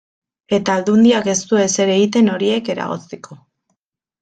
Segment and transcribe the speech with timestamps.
[0.57, 3.39] Eta Aldundiak ez du ezer egiten horiek eragozteko.